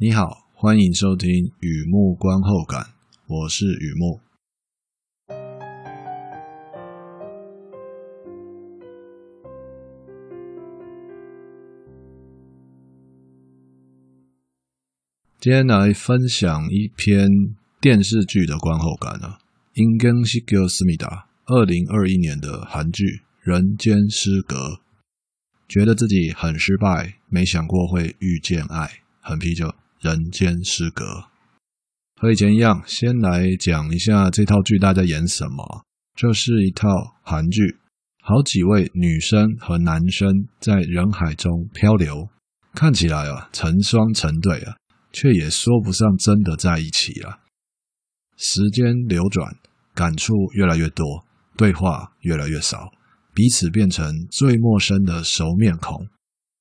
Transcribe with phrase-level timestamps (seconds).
[0.00, 2.86] 你好，欢迎收听雨木观后感，
[3.26, 4.20] 我是雨木。
[15.40, 17.28] 今天来分享一篇
[17.80, 19.40] 电视剧的观后感啊，
[19.74, 23.04] 인间失格思密达，二零二一年的韩剧
[23.40, 24.54] 《人间失格》，
[25.66, 29.74] 觉得自己很失败，没想过会遇见爱，很啤酒。
[30.00, 31.24] 人间失格，
[32.20, 35.84] 和以前一样，先来讲一下这套剧大家演什么。
[36.14, 36.88] 这是一套
[37.22, 37.78] 韩剧，
[38.22, 42.28] 好几位女生和男生在人海中漂流，
[42.74, 44.76] 看起来啊成双成对啊，
[45.12, 47.40] 却也说不上真的在一起了。
[48.36, 49.56] 时间流转，
[49.94, 51.24] 感触越来越多，
[51.56, 52.92] 对话越来越少，
[53.34, 56.06] 彼此变成最陌生的熟面孔。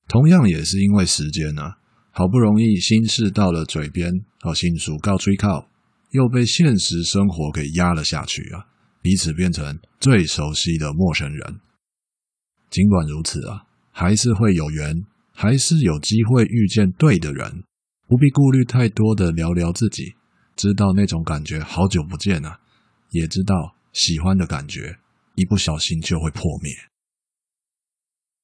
[0.08, 1.74] 同样也是因为时间呢、
[2.18, 5.70] 好不容易心事到了嘴边，好心属告吹靠，
[6.10, 8.66] 又被现实生活给压了下去啊！
[9.04, 11.60] 彼此变成最熟悉的陌生人。
[12.72, 17.64] 尽管如此啊，还是会有缘，还是有机会遇见对的人。
[18.08, 20.16] 不必顾虑太多的聊聊自己，
[20.56, 22.60] 知道那种感觉好久不见啊，
[23.12, 24.98] 也知道喜欢的感觉
[25.36, 26.74] 一不小心就会破灭。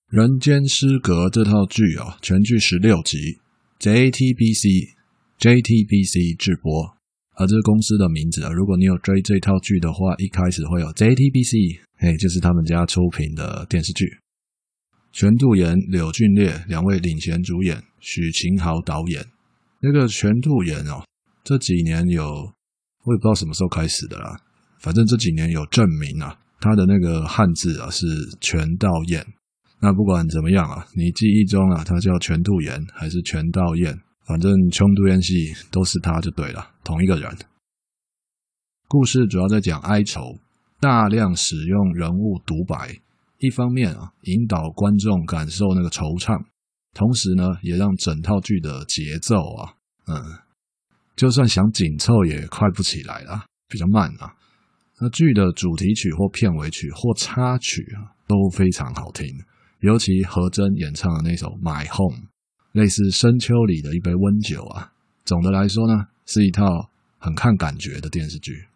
[0.09, 3.39] 人间失格这套剧啊，全剧十六集。
[3.83, 4.95] JTBC
[5.37, 6.95] JTBC 制播，
[7.35, 14.07] 而这个公司的名字啊，如果你有追这套剧的话，一开始会有 JTBC，嘿，就是他们家出品的电视剧。
[15.11, 19.25] 全度妍、柳俊烈两位领衔主演，许秦豪导演。
[19.81, 21.03] 那个全度妍哦，
[21.43, 24.39] 这几年有，我也不知道什么时候开始的啦，
[24.79, 28.07] 反正这几年有证明啊，他的那个汉字啊是
[28.39, 29.25] 全道嬿。
[29.83, 37.29] 那不管怎么样啊，你记忆中啊，他叫全度妍还是全道嬿，反正穷度妍系都是他就对了，同一个人。
[38.87, 40.39] 故事主要在讲哀愁，
[40.79, 42.97] 大量使用人物独白，
[43.39, 46.41] 一方面啊，引导观众感受那个惆怅，
[46.93, 49.73] 同时呢，也让整套剧的节奏啊，
[50.07, 50.15] 嗯，
[51.17, 54.33] 就算想紧凑也快不起来了，比较慢啊。
[55.01, 59.27] 那剧的主题曲或片尾曲或插曲啊，都非常好听。
[59.83, 62.17] 尤其何真演唱的那首《My Home》，
[62.71, 64.93] 类似深秋里的一杯温酒啊。
[65.25, 68.67] 总的来说呢，是一套很看感觉的电视剧。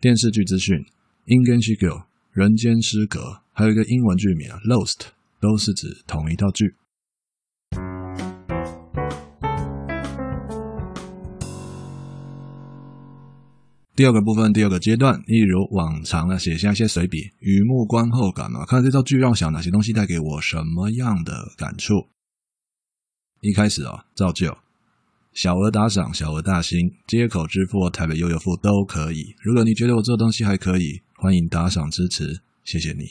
[0.00, 0.78] 电视剧资讯
[1.26, 4.98] ：，In Gen Shigou，人间失格，还有一个英文剧名啊，《Lost》，
[5.40, 6.76] 都是指同一套剧。
[13.96, 18.66] 第二个部分，第二个阶段，一如往常的写下一些随笔，雨幕观后感嘛。
[18.66, 22.08] 看这套剧让我想哪些东西带给我什么样的感触？
[23.40, 24.56] 一开始啊、照旧，
[25.32, 29.36] 小额打赏、小额大星、街口支付、台北悠游付都可以。
[29.40, 33.04] 如果你觉得我这东西还可以，欢迎打赏支持，谢谢你。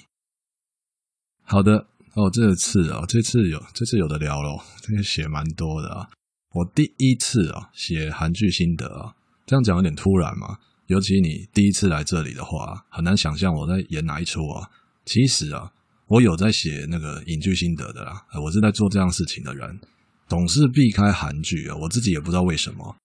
[1.44, 6.10] 好的，哦，这次啊、哦，这次有这次有的聊喽，这个写蛮多的啊。
[6.52, 10.60] 我第一次啊写韩剧心得啊，这样讲有点突然嘛。
[10.88, 14.70] 尤其你第一次来这里的话，很难想象我在演哪一出啊。
[15.06, 15.72] 其实啊，
[16.08, 18.26] 我有在写那个影剧心得的啦。
[18.42, 19.80] 我是在做这样事情的人，
[20.28, 21.76] 总是避开韩剧啊。
[21.76, 22.96] 我自己也不知道为什么。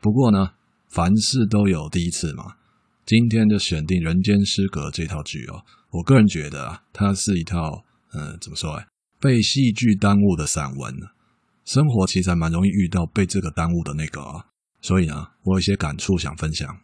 [0.00, 0.50] 不过呢，
[0.88, 2.54] 凡事都有第一次嘛。
[3.06, 5.64] 今天就选定《人间失格》这套剧哦。
[5.90, 8.86] 我个人觉得啊，它是一套嗯，怎么说哎，
[9.20, 10.94] 被戏剧耽误的散文。
[11.64, 14.46] 生活其实还蛮容易遇到被这个耽误的那个啊。
[14.80, 16.78] 所以呢，我有一些感触想分享。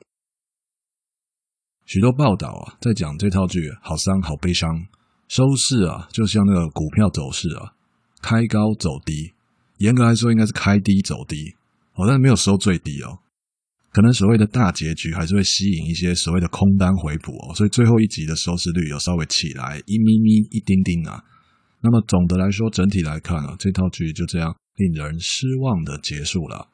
[1.85, 4.87] 许多报道啊，在讲这套剧好伤好悲伤，
[5.29, 7.75] 收视啊，就像那个股票走势啊，
[8.23, 9.33] 开高走低，
[9.79, 11.55] 严格来说应该是开低走低，
[11.95, 13.19] 哦，但是没有收最低哦，
[13.93, 21.23] 可能所谓的大结局还是会吸引一些所谓的空单回补哦，所以最后一集的收视率有稍微起来一咪咪一丁丁啊，
[21.83, 26.69] 那么总的来说，整体来看啊，这套剧就这样令人失望的结束了。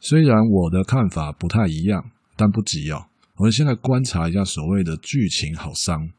[0.00, 3.06] 虽然我的看法不太一样，但不急哦。
[3.36, 6.10] 我们先来观察一下所谓的剧情好伤。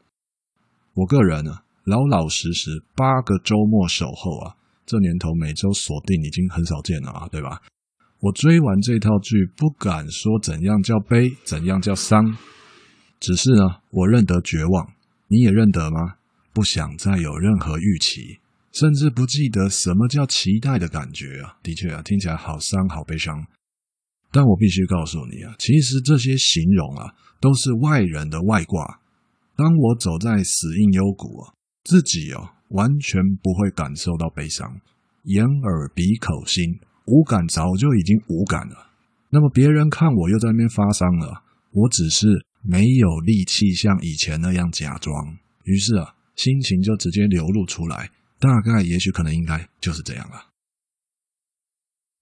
[0.94, 7.62] 我个人呢，老老实实八个周末守候啊，这年头每周锁定已经很少见了啊，对吧？
[8.20, 12.36] 我追完这套剧，不敢说怎样叫悲，怎样叫伤，
[13.20, 14.92] 只是呢，我认得绝望。
[15.28, 16.16] 你也认得吗？
[16.52, 18.38] 不想再有任何预期，
[18.72, 21.56] 甚至不记得什么叫期待的感觉啊！
[21.62, 23.44] 的确啊，听起来好伤，好悲伤。
[24.34, 28.98] 但我必须告诉你啊，其实这些形容啊，都是外人的外挂。
[29.54, 31.54] 当我走在死印幽谷啊，
[31.84, 34.80] 自己哦，完全不会感受到悲伤，
[35.22, 36.64] 眼耳鼻口心
[37.06, 38.90] 无感早就已经无感了。
[39.30, 42.26] 那么别人看我又在那边发丧了，我只是
[42.60, 48.10] 没有力气像以前那样假装，于是啊，心情就直接流露出来。
[48.40, 50.50] 大概、也许、可能、应该就是这样了。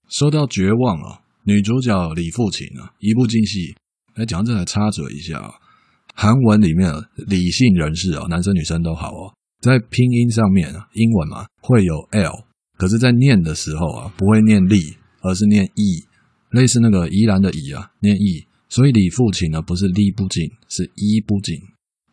[0.09, 3.75] 说到绝望啊，女主角李富琴啊，一部京戏。
[4.15, 5.55] 来讲这来插嘴一下啊，
[6.15, 12.45] 韩文里面理性人士啊，男生女生都好哦，在拼音上面啊，英文嘛会有 l，
[12.77, 16.05] 可是，在念的时候啊，不会念力，而是念 e，
[16.51, 21.57] 类似那个宜兰的宜啊，念 e，所以李富琴呢不是力不进，是一不进。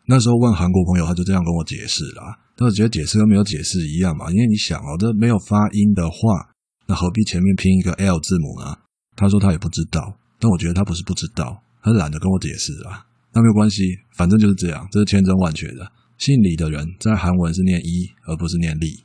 [0.08, 6.50] 那时候问韩国朋友，他就这样跟我解释啦，他觉得解释跟没有解释一样嘛，因为你想哦，这没有发音的话，
[6.88, 8.78] 那何必前面拼一个 l 字母呢？
[9.20, 11.62] 他说他也不知道，但我觉得他不是不知道。
[11.82, 13.84] 他懒得跟我解释啊，那没有关系，
[14.16, 15.92] 反正就是这样，这是千真万确的。
[16.18, 19.04] 姓李的人在韩文是念一，而不是念力。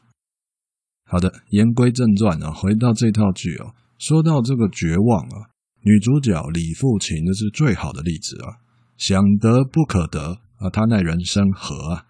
[1.05, 5.51] 好的，言归正传啊，回到这套剧哦，说到这个绝望啊，
[5.83, 8.59] 女主角李富琴那是最好的例子啊，
[8.97, 12.07] 想得不可得啊，她奈人生何啊？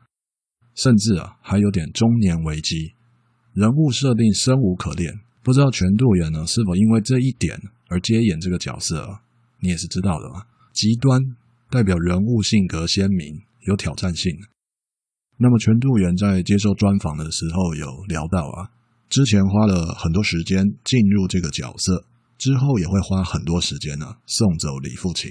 [0.75, 2.95] 甚至啊，还有点中年危机，
[3.53, 9.20] 人物设定生无可恋，不知道全度妍呢是否因为这一点而接演这个角色？
[9.60, 10.44] 你也是知道的嘛。
[10.72, 11.20] 极端
[11.70, 14.32] 代表人物性格鲜明，有挑战性。
[15.38, 18.70] 那么全度妍在接受专访的时候有聊到啊，
[19.08, 22.04] 之前花了很多时间进入这个角色，
[22.38, 25.31] 之后也会花很多时间呢、送走李富琴。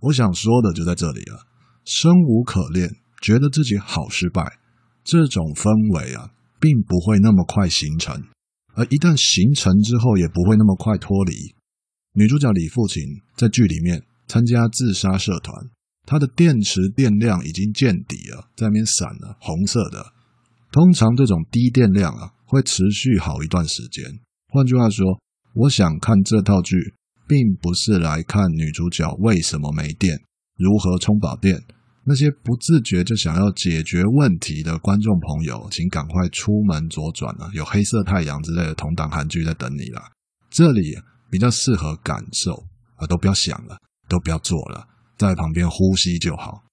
[0.00, 1.46] 我想说的就在这里了，
[1.84, 2.90] 生无可恋，
[3.20, 4.58] 觉得自己好失败，
[5.04, 8.24] 这种氛围啊，并不会那么快形成，
[8.74, 11.54] 而一旦形成之后，也不会那么快脱离。
[12.14, 13.02] 女主角李富琴
[13.36, 14.02] 在剧里面。
[14.28, 15.54] 参加自杀社团，
[16.06, 20.06] 她的电池电量已经见底了，在那边闪了，红色的。
[20.70, 24.20] 通常这种低电量啊，会持续好一段时间。
[24.48, 25.20] 换句话说，
[25.54, 26.94] 我想看这套剧，
[27.28, 30.18] 并不是来看女主角为什么没电，
[30.56, 31.62] 如何充饱电。
[32.04, 40.00] 那些不自觉就想要解决问题的观众朋友，请赶快出门左转了，有黑色太阳之类的同档韩剧在等你了。
[40.48, 40.96] 这里
[41.32, 42.52] 比较适合感受
[43.00, 43.78] 啊，都不要想了。
[44.08, 44.86] 都不要做了，
[45.16, 46.64] 在旁边呼吸就好。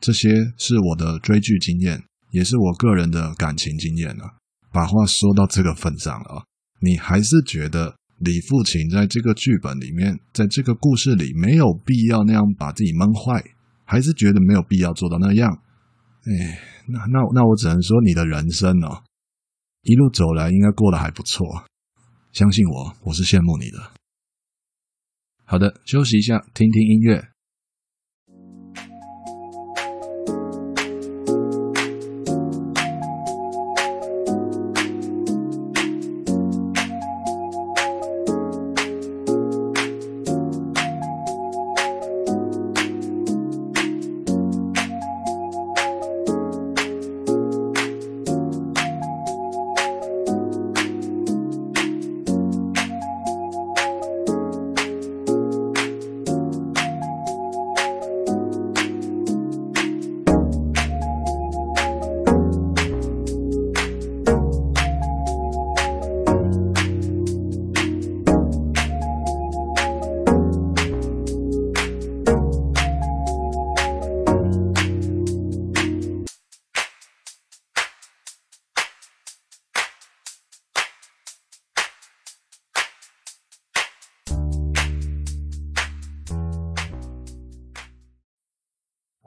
[0.00, 0.28] 这些
[0.58, 2.02] 是我的追剧经验，
[2.32, 4.34] 也是我个人的感情经验啊。
[4.72, 6.42] 把话说到这个份上了，
[6.80, 13.40] 你还是觉得李富琴在这个剧本里面，在这个故事里没有必要那样把自己闷坏，
[13.84, 15.48] 还是觉得没有必要做到那样？
[16.24, 19.04] 哎，那那那我只能说，你的人生哦，
[19.82, 21.46] 一路走来应该过得还不错。
[22.36, 23.92] 相信我，我是羡慕你的。
[25.44, 27.30] 好的，休息一下，听听音乐。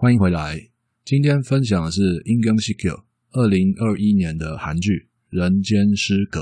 [0.02, 0.58] 欢迎回来，
[1.04, 2.96] 今天分享的是《Ingram Square》
[3.32, 4.92] 二零二一年的韩剧
[5.28, 6.40] 《人间失格》。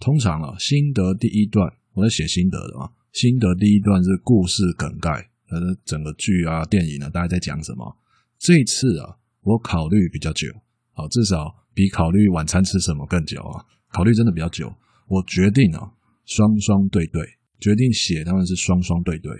[0.00, 2.88] 通常啊，心得第一段，我在写心得的啊。
[3.12, 5.10] 心得第一段是故事梗概，
[5.50, 7.98] 呃是整个剧啊、电影啊，大概在讲什么。
[8.38, 10.48] 这一次啊，我考虑比较久，
[10.92, 13.62] 好，至少比考虑晚餐吃什么更久啊。
[13.92, 14.74] 考虑真的比较久，
[15.06, 15.92] 我决定啊，
[16.24, 17.20] 双双对对，
[17.60, 19.30] 决定写当然是双双对对。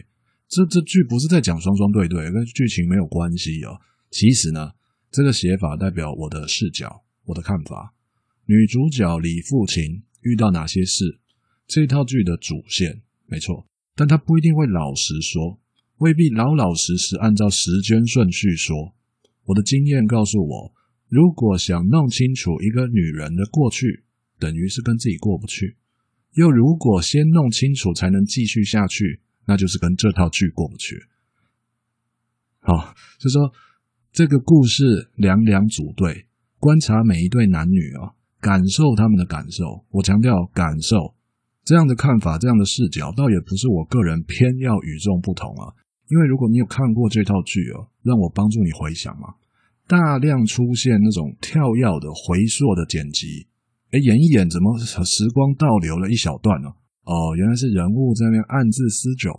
[0.52, 3.80] 这这剧不是在讲双双对对，跟剧情没有关系哦。
[4.10, 4.72] 其实呢，
[5.10, 7.94] 这个写法代表我的视角，我的看法。
[8.44, 11.20] 女主角李富琴遇到哪些事？
[11.66, 13.66] 这套剧的主线没错，
[13.96, 15.58] 但她不一定会老实说，
[15.96, 18.94] 未必老老实实按照时间顺序说。
[19.44, 20.74] 我的经验告诉我，
[21.08, 24.04] 如果想弄清楚一个女人的过去，
[24.38, 25.76] 等于是跟自己过不去；
[26.34, 29.22] 又如果先弄清楚才能继续下去。
[29.46, 30.96] 那就是跟这套剧过不去。
[32.60, 33.52] 好，就说
[34.12, 36.26] 这个故事两两组队，
[36.58, 39.84] 观察每一对男女啊，感受他们的感受。
[39.90, 41.14] 我强调感受，
[41.64, 45.74] 这样的看法，这样的视角，倒也不是我个人偏要与众不同啊。
[46.08, 49.34] 因为如果你有看过这套剧哦，让我帮助你回想嘛，
[49.88, 53.48] 大量出现那种跳跃的回溯的剪辑，
[53.90, 56.68] 诶，演一演怎么时光倒流了一小段呢？
[57.04, 59.30] 哦，原来是人物在那边暗自思酒，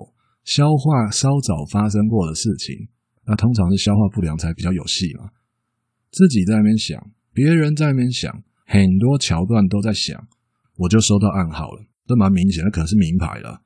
[0.43, 2.89] 消化稍早发生过的事情。
[3.25, 5.31] 那通常是消化不良才比较有戏嘛。
[6.11, 10.27] 自己在那边想，别人在那边想，很多桥段都在想，
[10.75, 11.85] 我就收到暗号了。
[12.05, 13.61] 这蛮明显的，可能是明牌了。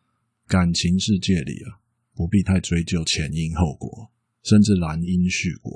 [0.48, 1.82] 感情世界里啊，
[2.14, 4.12] 不必太追究前因后果，
[4.44, 5.72] 甚至兰因絮果。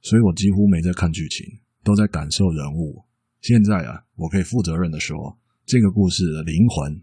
[0.00, 1.46] 所以我几乎没在看剧情，
[1.84, 3.04] 都在感受人物。
[3.42, 7.02] 现在啊，我可以负责任的说，这个故事的灵魂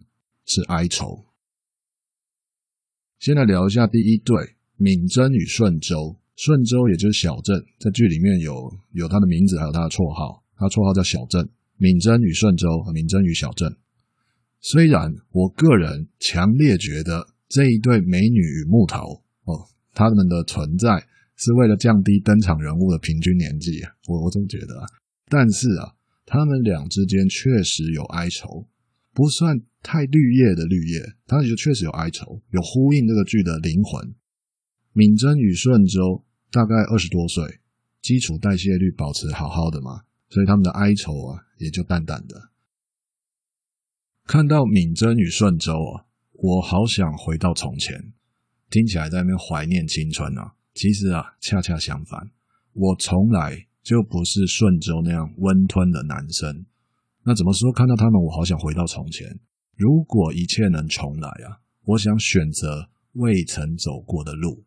[0.50, 1.25] 是哀愁。
[3.20, 6.18] 先来聊一下第一对，敏贞与顺周。
[6.36, 10.44] 顺周也就是小镇，在剧里面有有他的名字，还有他的绰号。
[10.56, 11.48] 他绰号叫小镇。
[11.77, 13.77] 敏贞与顺周，和敏贞与小镇。
[14.60, 24.88] 虽然我个人强烈觉得这一对美女与木头哦，他们的存在是为了降低登场人物的平均年纪，我我这么觉得啊。
[25.27, 25.94] 但是啊，
[26.25, 28.68] 他们俩之间确实有哀愁，
[29.13, 34.13] 不算太绿叶的绿叶，它就确实有哀愁，有呼应这个剧的灵魂。
[34.93, 37.59] 敏贞与顺周大概二十多岁，
[38.01, 42.50] 基础代谢率保持好好的嘛，所以他们的哀愁啊也就淡淡的。
[44.25, 48.13] 看到敏贞与顺周啊，我好想回到从前。
[48.69, 52.29] 听起来在那边怀念青春啊，其实啊，恰恰相反，
[52.74, 56.65] 我从来就不是顺周那样温吞的男生。
[57.24, 57.71] 那怎么说？
[57.74, 59.39] 看到他们，我好想回到从前。
[59.79, 64.65] 如果一切能重来啊，我想选择未曾走过的路，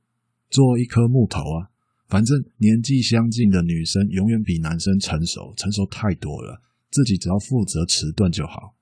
[0.49, 1.69] 做一颗木头啊。
[2.09, 8.75] 反正年纪相近的女生永远比男生成熟，成熟太多了，自己只要负责迟钝就好。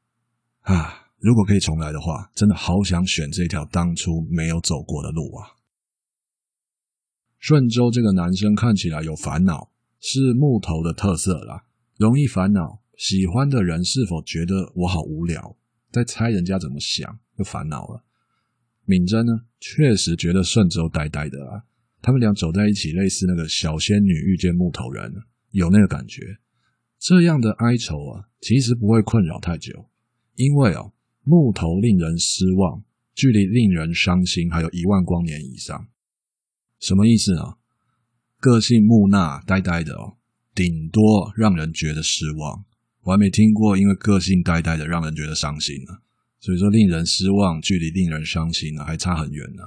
[0.60, 5.58] 啊，如果可以重来的话，真的好想选这条当初没有走过的路啊！
[7.40, 11.64] 顺州这个男生看起来有烦恼，是木头的特色啦，
[11.96, 12.78] 容易烦恼。
[12.96, 15.56] 喜欢的人是否觉得我好无聊，
[15.90, 18.04] 在猜人家怎么想，就烦恼了。
[18.84, 21.62] 敏贞呢，确实觉得顺周呆呆的啊，
[22.02, 25.12] 他们俩走在一起，类似那个小仙女遇见木头人，
[25.50, 26.38] 有那个感觉。
[26.98, 29.88] 这样的哀愁啊，其实不会困扰太久。
[30.34, 30.92] 因为哦，
[31.22, 32.82] 木头令人失望，
[33.14, 35.88] 距离令人伤心还有一万光年以上。
[36.78, 37.56] 什么意思呢？
[38.38, 40.16] 个性木讷、呆呆的哦，
[40.54, 42.64] 顶多让人觉得失望。
[43.02, 45.98] 我还没听过因为个性呆呆的让人觉得伤心呢。
[46.38, 49.62] 所以说，令人失望距离令人伤心呢，还差很远呢。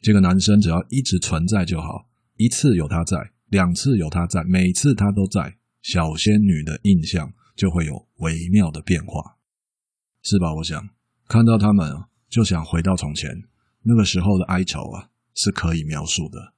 [0.00, 9.36] 这个男生只要一直存在就好，一次有他在，两次有他在，每次他都在，小仙女的印象就会有微妙的变化。
[10.22, 10.54] 是吧？
[10.54, 10.88] 我想
[11.26, 13.42] 看到他们，就想回到从前
[13.82, 16.52] 那个时候的哀愁啊，是可以描述的。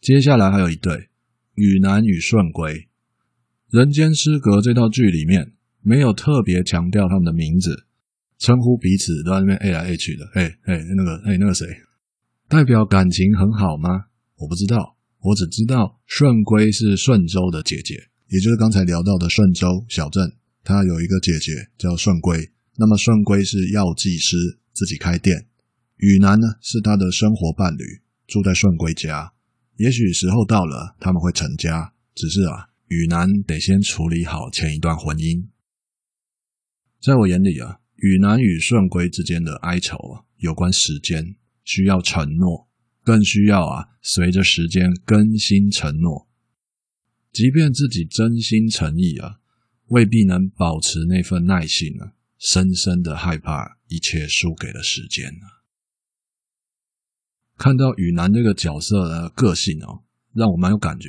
[0.00, 1.08] 接下来还有一对
[1.54, 2.74] 宇南与顺归，
[3.70, 7.84] 《人间失格》这套剧里面没有特别强调他们的名字，
[8.38, 10.24] 称呼彼此都在那边 A 来 A 去的。
[10.32, 11.66] 哎哎，那个哎那个谁，
[12.48, 14.06] 代表感情很好吗？
[14.36, 20.32] 我不知道，我只知道顺归是顺州的姐姐，也就是刚才聊到的顺州小镇。
[20.64, 25.46] 他有一个姐姐叫顺归，那么顺归是药剂师，自己开店。
[25.98, 29.34] 雨楠呢是他的生活伴侣，住在顺归家。
[29.76, 31.92] 也许时候到了，他们会成家。
[32.14, 35.48] 只是啊，宇南得先处理好前一段婚姻。
[37.00, 42.68] 在我眼里啊，宇南与顺归之间的哀愁啊，有关时间，需要承诺，
[43.02, 46.28] 更需要啊，随着时间更新承诺。
[47.32, 49.40] 即便自己真心诚意啊。
[49.88, 55.64] 未必能保持那份耐性啊，深深的害怕一切输给了时间啊。
[57.56, 60.04] 看到宇南这个角色的个性哦，
[60.34, 61.08] 让我蛮有感觉，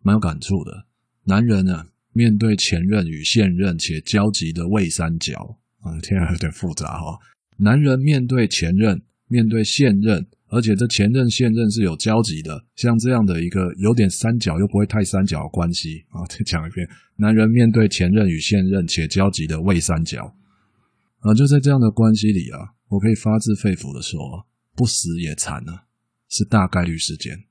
[0.00, 0.86] 蛮有感触的。
[1.24, 7.18] 男人呢，面对前任与现任且交集的伪三角，啊，天啊，有点复杂哈。
[7.56, 10.26] 男人面对前任，面对现任。
[10.48, 16.24] 而且这前任现任是有交集的，像这样的一个有点三角又不会太三角的关系啊。
[16.26, 20.36] 再讲一遍，男人面对前任与现任且交集的伪三角
[21.20, 25.86] 啊，就在这样的关系里啊，我可以发自肺腑的说，不死也残啊，
[26.28, 27.46] 是大概率事件。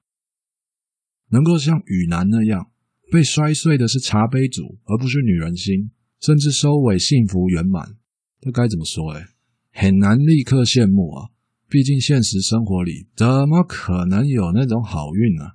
[1.29, 2.69] 能够像宇南那样
[3.13, 7.95] 被摔碎的是茶杯组，而不是女人心，甚至收尾幸福圆满，
[8.41, 9.11] 这该怎么说？
[9.11, 9.27] 诶，
[9.71, 11.29] 很难立刻羡慕啊。
[11.69, 15.53] 毕竟现实生活里怎么可能有那种好运啊？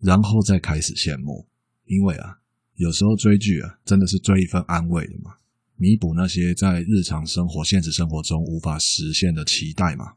[0.00, 1.46] 然后再开始羡慕，
[1.84, 2.38] 因为啊，
[2.74, 5.36] 有时候追剧啊，真的是追一份安慰的嘛。
[5.76, 10.14] 弥补那些在日常生活、现实生活中无法实现的期待嘛。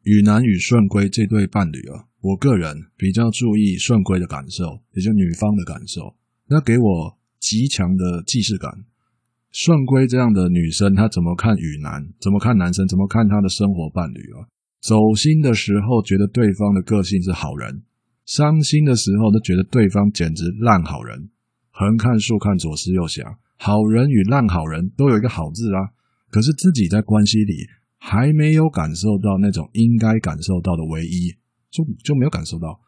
[0.00, 4.64] 雨男与顺归这对伴侣啊，我个人比较注意顺归的感受，
[4.94, 6.16] 也就是女方的感受，
[6.48, 8.84] 那给我极强的既视感。
[9.52, 12.04] 顺归这样的女生，她怎么看宇南？
[12.20, 12.86] 怎么看男生？
[12.88, 14.50] 怎么看她的生活伴侣啊？
[14.80, 17.82] 走心的时候觉得对方的个性是好人，
[18.24, 21.30] 伤心的时候都觉得对方简直烂好人。
[21.70, 23.24] 横看竖看左思右想，
[23.56, 25.94] 好人与烂好人都有一个好字啊，
[26.30, 27.54] 可是自己在关系里。
[27.98, 31.34] 还没有感受到那种应该感受到的唯一，
[31.76, 32.80] 就就没有感受到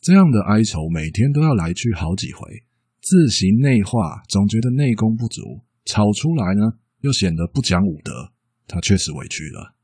[0.00, 2.64] 这样的哀愁，每天都要来去好几回，
[3.00, 8.32] 自行内化，总觉得内功不足，吵出来呢又显得不讲武德，
[8.66, 9.74] 他确实委屈了，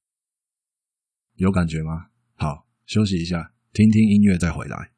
[1.36, 2.08] 有感觉吗？
[2.34, 4.92] 好，休息一下，听听音乐再回来。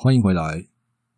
[0.00, 0.64] 欢迎回来，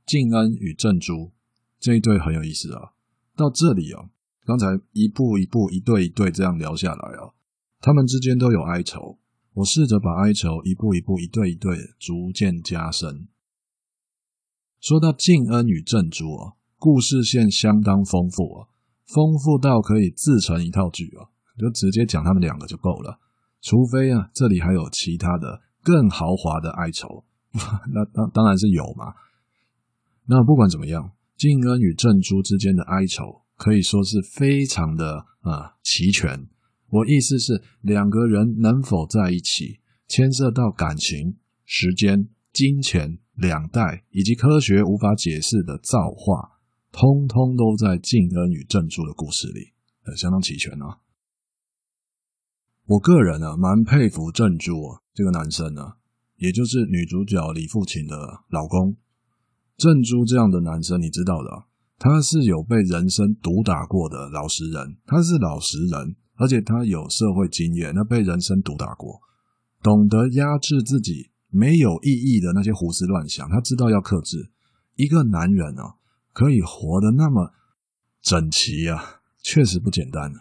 [0.07, 1.33] 静恩与正珠
[1.79, 2.93] 这一对很有意思啊。
[3.37, 4.09] 到这里啊，
[4.47, 7.37] 刚才一步一步、一对一对这样聊下来啊，
[7.83, 9.19] 他们之间都有哀愁。
[9.53, 13.29] 我试着把哀愁一步一步、一对一对逐渐加深。
[14.81, 18.69] 说到静恩与正珠啊，故事线相当丰富啊，
[19.05, 23.21] 丰富到可以自成一套剧啊，就直接讲他们两个就够了。
[23.61, 27.27] 除非啊，这里还有其他的更豪华的哀愁。
[27.93, 29.15] 那当当然是有嘛。
[30.27, 36.49] 那不管怎么样，静恩与正珠之间的哀愁可以说是非常的啊齐全。
[36.89, 46.59] 我意思是，两个人能否在一起，牵涉到感情、时间、金钱、两代以及科学无法解释的造化，
[46.91, 49.73] 通通都在静恩与正珠的故事里，
[50.05, 50.99] 呃，相当齐全啊。
[52.87, 55.97] 我个人啊，蛮佩服正珠啊，这个男生啊。
[56.41, 58.17] 也就是女主角李富琴的
[58.49, 58.97] 老公
[59.77, 61.65] 正珠这样的男生，你知道的，
[61.99, 69.21] 他是有被人生毒打过的老实人，他是老实人，而且他有社会经验，那被人生毒打过，
[69.83, 74.51] 懂得压制自己没有意义的那些胡思乱想，他知道要克制。
[74.97, 75.97] 一个男人啊，
[76.33, 77.53] 可以活得那么
[78.23, 80.33] 整齐啊，确实不简单。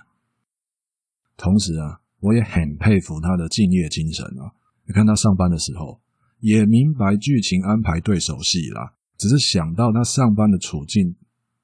[1.36, 4.56] 同时啊，我也很佩服他的敬业精神啊。
[4.90, 6.02] 你看他上班的时候，
[6.40, 11.16] 也明白剧情安排对手戏啦，只是想到他上班的处境，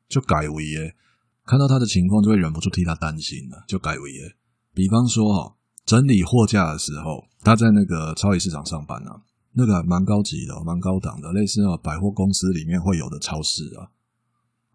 [0.08, 0.96] 就改为耶。
[1.44, 4.36] 看到他的情况，就会忍不住替他担心了，就改为耶。
[4.76, 13.90] 比方说哈，整理货架的时候，他在那个超级市场上班啊，那个蛮高级的，蛮高档的，类似那种百货公司里面会有的超市啊。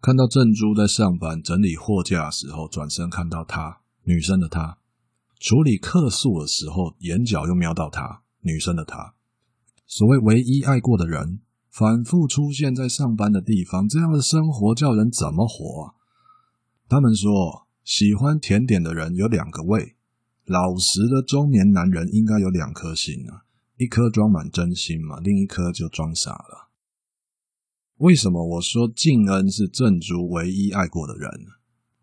[0.01, 4.77] 看到正珠在上班整理货架的时候，转身看到他，女生的他，
[5.39, 8.23] 处理客诉的时候，眼角又瞄到他。
[8.41, 9.13] 女生的她，
[9.87, 15.93] 所谓唯一爱过的人，反复出现在上班的地方，这样的生活叫人怎么活啊？
[16.87, 19.95] 他们说，喜欢甜点的人有两个胃，
[20.45, 23.45] 老实的中年男人应该有两颗心啊，
[23.77, 26.69] 一颗装满真心嘛，另一颗就装傻了。
[27.97, 31.29] 为什么我说静恩是正主唯一爱过的人？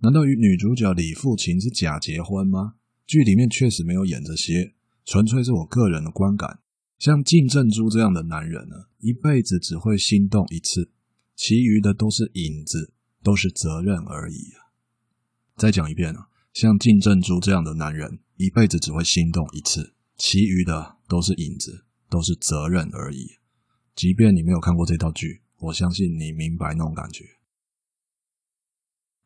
[0.00, 2.74] 难道与女主角李富琴是假结婚吗？
[3.04, 4.74] 剧里面确实没有演这些。
[5.08, 6.60] 纯粹是我个人的观感，
[6.98, 10.90] 像金正珠这样的男人呢，一辈子只会心动一次，
[11.34, 12.92] 其余的都是影子，
[13.22, 14.52] 都是责任而已。
[15.56, 23.38] 再讲一遍啊，像金正珠这样的男人，一辈子只会心动一次，其余的都是影子，都是责任而已。
[23.94, 27.24] 即便你没有看过这套剧，我相信你明白那种感觉。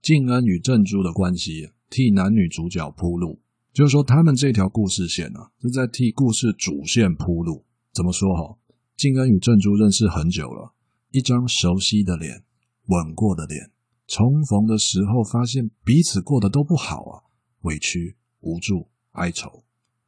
[0.00, 3.41] 静恩与正珠的关系，替男女主角铺路。
[3.72, 7.64] 就是说，他们这条故事线呢，是在替故事主线铺路。
[7.92, 8.58] 怎么说哈？
[8.96, 10.74] 静恩与正珠认识很久了，
[11.10, 12.44] 一张熟悉的脸，
[12.86, 13.70] 吻过的脸，
[14.06, 17.24] 重逢的时候发现彼此过得都不好啊，
[17.62, 19.64] 委屈、无助、哀愁。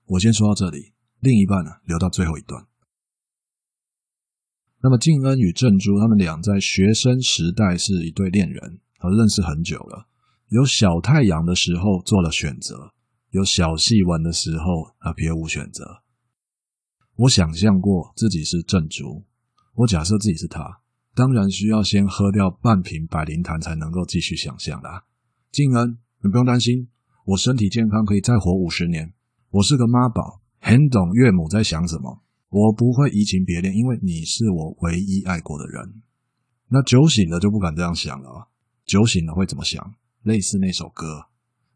[0.07, 2.67] 我先说到这里，另一半呢、留到最后一段。
[4.83, 10.07] 那么静恩与正珠他们俩在学生时代是一对恋人，而认识很久了。
[10.49, 12.93] 有小太阳的时候做了选择，
[13.35, 16.03] 有小细纹的时候啊别无选择。
[17.17, 19.25] 我想象过自己是正主，
[19.75, 20.83] 我假设自己是他，
[21.17, 25.07] 当然需要先喝掉半瓶百灵坛才能够继续想象啦。
[25.51, 26.89] 静恩，你不用担心，
[27.25, 29.13] 我身体健康，可以再活五十年。
[29.51, 32.23] 我是个妈宝，很懂岳母在想什么。
[32.51, 36.03] 我不会移情别恋，因为你是我唯一爱过的人。
[36.69, 38.49] 那酒醒了就不敢这样想了。
[38.87, 39.97] 酒醒了会怎么想？
[40.23, 41.27] 类似那首歌，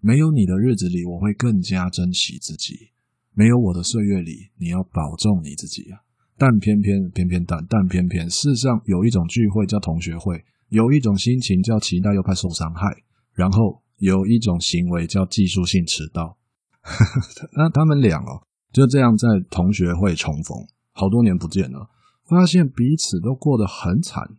[0.01, 2.91] 没有你的日子里，我会更加珍惜自己。
[3.35, 6.01] 没有我的岁月里，你要保重你自己啊！
[6.37, 13.03] 但偏偏偏偏但但偏偏，世上有一种聚会叫同学会，有一种心情叫期待又怕受伤害，
[13.35, 16.37] 然后有一种行为叫技术性迟到。
[17.57, 20.57] 那他们俩哦，就这样在同学会重逢，
[20.93, 21.91] 好多年不见了，
[22.29, 24.37] 发现彼此都过得很惨。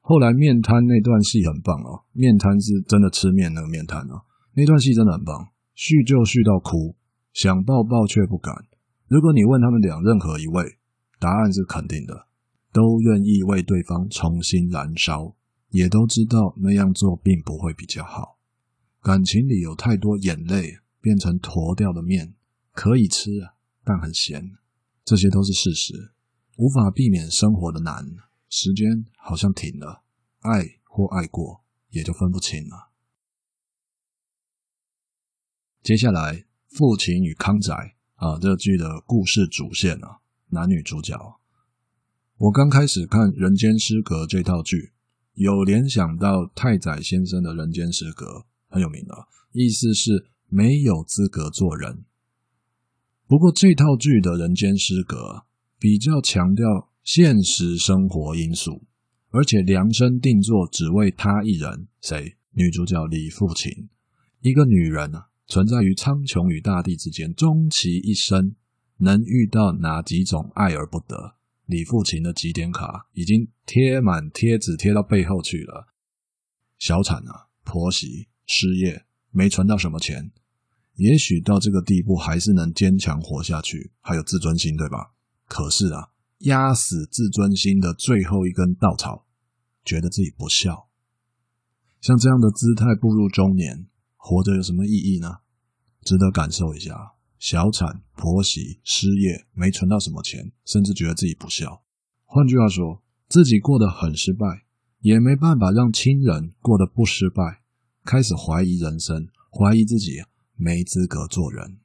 [0.00, 4.20] 后来面瘫那段戏很棒哦，面瘫是真的吃面那个面瘫哦，
[4.54, 6.96] 那段戏真的很棒，叙就叙到哭，
[7.32, 8.54] 想抱抱却不敢。
[9.08, 10.78] 如果你问他们俩任何一位，
[11.18, 12.26] 答案是肯定的，
[12.72, 15.34] 都愿意为对方重新燃烧，
[15.70, 18.38] 也都知道那样做并不会比较好。
[19.02, 20.78] 感情里有太多眼泪。
[21.04, 22.32] 变成坨掉的面，
[22.72, 23.30] 可以吃，
[23.84, 24.56] 但很咸，
[25.04, 26.14] 这些都是事实，
[26.56, 28.06] 无法避免生活的难。
[28.48, 30.04] 时间好像停了，
[30.40, 32.93] 爱或爱过，也就分不清了。
[35.84, 37.74] 接下来，父亲与康仔
[38.14, 41.14] 啊，这剧的故事主线啊，男女主角。
[42.38, 44.92] 我刚开始看《人间失格》这套剧，
[45.34, 48.24] 有联想到太宰先生的《人间失格》，
[48.68, 49.14] 很有名的，
[49.52, 50.30] 意思是。
[50.46, 52.04] 没有资格做人。
[53.26, 55.46] 不过这套剧的人间失格
[55.80, 58.84] 比较强调现实生活因素，
[59.30, 61.88] 而且量身定做，只为他一人。
[62.00, 62.36] 谁？
[62.52, 63.88] 女主角李父亲，
[64.42, 68.54] 一个女人啊，存在于苍穹与大地之间，终其一生
[68.98, 71.36] 能遇到哪几种爱而不得？
[71.66, 75.88] 李富琴的几点卡已经贴满贴纸，贴到背后去了。
[76.78, 80.30] 小产啊，婆媳，失业，没存到什么钱。
[80.96, 85.12] 也许到这个地步还是能坚强活下去，还有自尊心，对吧？
[85.48, 89.26] 可是啊，压死自尊心的最后一根稻草，
[89.84, 90.88] 觉得自己不孝。
[92.00, 93.86] 像这样的姿态步入中年，
[94.26, 95.40] 活着有什么意义呢？
[96.00, 97.12] 值得感受一下。
[97.38, 101.84] 小产、婆媳、失业，没存到什么钱，甚至觉得自己不孝。
[102.24, 104.64] 换句话说，自己过得很失败，
[105.00, 107.60] 也没办法让亲人过得不失败，
[108.02, 110.22] 开始怀疑人生，怀疑自己。
[110.56, 111.80] 没资格做人。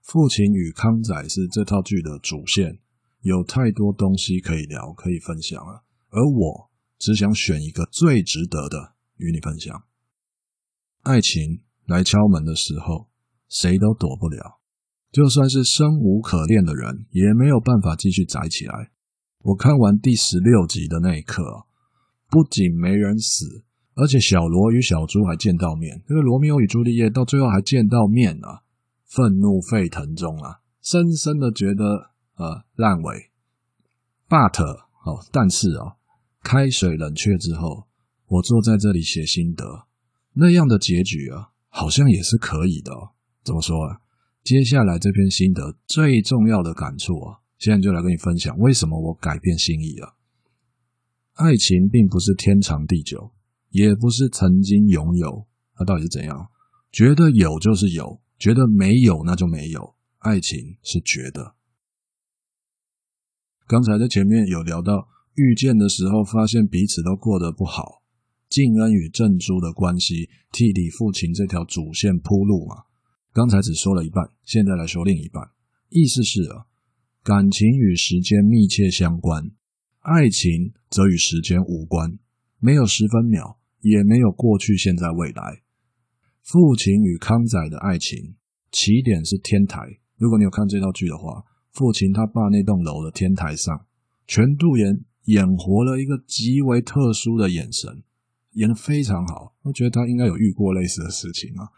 [0.00, 2.80] 父亲与康仔是这套剧的主线，
[3.20, 5.84] 有太多东西可以聊，可以分享了。
[6.08, 9.84] 而我只想选一个最值得的与你分享。
[11.04, 13.08] 爱情来敲门的时候，
[13.48, 14.60] 谁都躲不了。
[15.12, 18.90] 就算是生无可恋的人，也没有办法继续宅起来。
[19.42, 21.66] 我看完第十六集的那一刻，
[22.28, 23.64] 不仅没人死。
[23.96, 28.62] 而且小罗与小猪还见到面，这个罗密欧与朱丽叶到最后还见到面啊，
[29.06, 33.30] 愤怒沸腾中啊，深深的觉得呃烂尾。
[34.28, 34.60] But
[35.04, 35.94] 哦，但是哦，
[36.42, 37.86] 开水冷却之后，
[38.26, 39.86] 我坐在这里写心得，
[40.34, 42.92] 那样的结局啊，好像也是可以的。
[43.42, 44.00] 怎么说啊？
[44.42, 50.16] 接下来这篇心得最重要的感触啊，现在就来跟你分享为什么我改变心意了。
[51.34, 53.32] 爱情并不是天长地久。
[53.70, 56.48] 也不是曾经拥有，那到底是怎样？
[56.92, 59.96] 觉得有就是有，觉得没有那就没有。
[60.18, 61.56] 爱情是觉得。
[63.66, 68.03] 刚才在前面有聊到遇见的时候，发现彼此都过得不好。
[68.54, 72.84] 静恩与正珠的关系替李父亲这条主线铺路嘛。
[73.32, 75.42] 刚才只说了一半，现在来说另一半。
[75.88, 76.70] 意思是啊，
[77.24, 79.50] 感情与时间密切相关，
[79.98, 82.16] 爱情则与时间无关，
[82.60, 83.58] 没有十分秒。
[83.80, 85.60] 也没有过去、现在、未来。
[86.40, 88.36] 父亲与康仔的爱情
[88.72, 89.78] 起点是天台。
[90.16, 93.84] 如果你有看这套剧的话，父亲他爸那栋楼的天台上，
[94.26, 98.02] 全度妍演活了一个极为特殊的眼神，
[98.54, 99.54] 演的非常好。
[99.62, 101.68] 我觉得他应该有遇过类似的事情啊。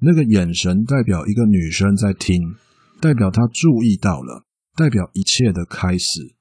[0.00, 2.56] 那个眼神代表一个女生在听，
[3.00, 6.34] 代表她注意到了，代表一切的开始。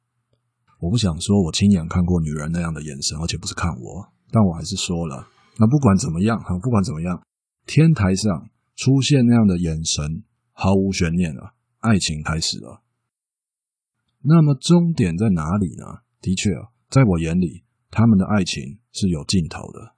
[0.79, 5.27] 我不想说我亲眼看过女人那样的眼神，而且不是看我，但我还是说了。
[5.59, 7.21] 那不管怎么样，哈，不管怎么样，
[7.67, 12.81] 天台上出现那样的眼神，毫无悬念了，爱情开始了。
[14.23, 16.01] 那么终点在哪里呢？
[16.19, 19.95] 的确啊，在我眼里，他们的爱情是有尽头的。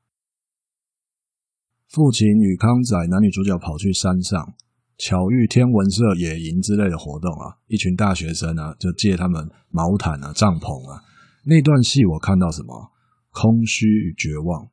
[1.89, 4.55] 父亲与康仔男女主角跑去山上，
[4.97, 11.03] 巧遇天文社野营之类的活动啊，一群大学生啊，就借他们毛毯啊、帐篷啊。
[11.45, 12.91] 那段戏我看到什么？
[13.29, 14.69] 空虚与绝望。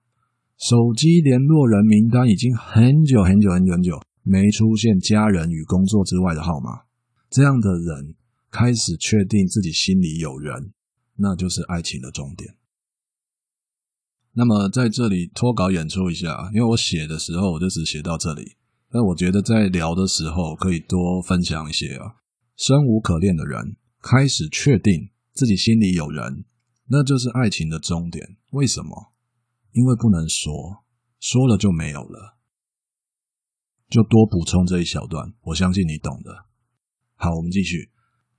[0.58, 6.84] 手机联络人名单已经很久很久很久很久没出现家人与工作之外的号码，
[7.30, 8.14] 这样的人
[8.50, 10.72] 开始确定自己心里有人，
[11.16, 12.54] 那就是爱情的终点。
[14.32, 18.56] 那么在这里脱稿演出一下，因为我写的时候我就只写到这里。
[18.92, 22.16] 但我觉得在聊的时候可以多分享一些啊。
[22.56, 26.44] 生无可恋的人开始确定自己心里有人，
[26.88, 28.36] 那就是爱情的终点。
[28.50, 29.12] 为什么？
[29.72, 30.84] 因为不能说，
[31.20, 32.36] 说了就没有了。
[33.88, 36.46] 就多补充这一小段，我相信你懂的。
[37.14, 37.90] 好，我们继续。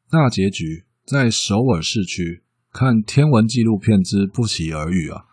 [0.09, 5.25] 大结局在首尔市区看天文纪录片之不期而遇啊。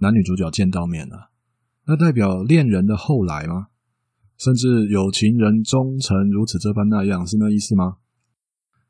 [0.00, 1.30] 男女主角见到面了，
[1.86, 3.68] 那代表恋人的后来吗？
[4.38, 7.98] 甚至有情人终成如此这般那样，是那意思吗？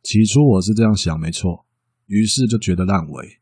[0.04, 1.66] 起初我是这样想，没错，
[2.06, 3.40] 于是就觉得烂尾。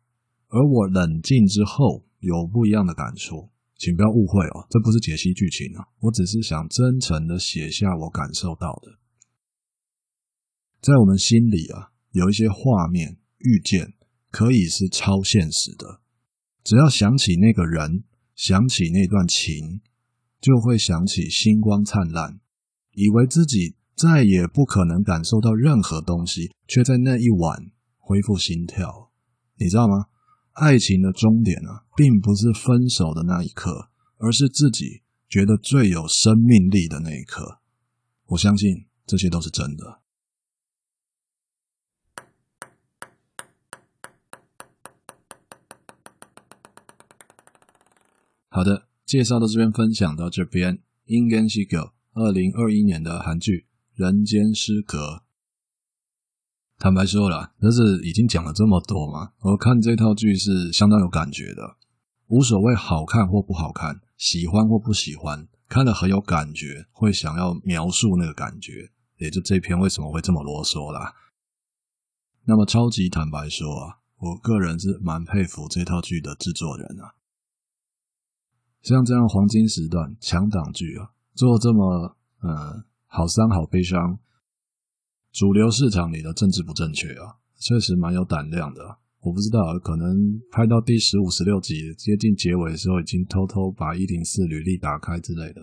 [0.48, 8.98] 而我冷静之后，有不一样的感触，请不要误会哦，这不是解析剧情啊，我只是想真诚的写下我感受到的。
[10.80, 13.92] 在我们心里啊，有一些画面、遇见，
[14.30, 16.00] 可以是超现实的。
[16.62, 19.80] 只要想起那个人，想起那段情，
[20.40, 22.40] 就会想起星光灿烂，
[22.92, 29.10] 以为自己再也不可能感受到任何东西，却在那一晚恢复心跳。
[29.56, 30.06] 你知道吗？
[30.52, 37.60] 爱情的终点啊，并不是分手的那一刻，而是自己觉得最有生命力的那一刻。
[38.26, 40.00] 我相信这些都是真的。
[48.58, 50.80] 好的，介绍到这边，分享到这边。
[51.06, 53.68] 인间失格，二零二一年的韩剧
[54.04, 54.98] 《人间失格》。
[56.76, 61.76] 坦白说了，但是已经讲了这么多嘛，我看这套剧是相当有感觉的。
[62.26, 68.90] 无所谓好看或不好看，喜欢或不喜欢，看了很有感觉，会想要描述那个感觉。
[69.18, 71.14] 也就这篇为什么会这么啰嗦啦。
[72.46, 77.14] 那么超级坦白说啊，我个人是蛮佩服这套剧的制作人啊。
[78.82, 84.18] 像这样黄金时段强档剧啊，做这么嗯好伤好悲伤，
[85.32, 88.98] 主流市场里的政治不正确啊，确实蛮有胆量的。
[89.20, 95.60] 我不知道，可能拍到第十五、十六集接近结尾的时候，已经偷偷把一零四履历打开之类的。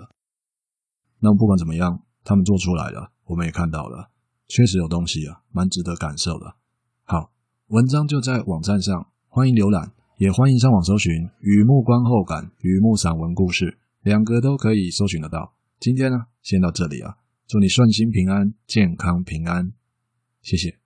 [1.19, 4.11] 那不管怎么样，他们做出来了，我们也看到了，
[4.47, 6.57] 确实有东西啊，蛮值得感受的。
[7.05, 7.31] 好，
[7.67, 9.94] 文章就在网站上，欢迎浏览。
[10.17, 13.65] 也欢迎上网搜寻《雨幕观后感》《雨幕散文故事》，
[14.01, 15.53] 两个都可以搜寻得到。
[15.77, 19.73] 今天呢，先到这里啊，祝你顺心平安、健康平安，
[20.41, 20.84] 谢谢。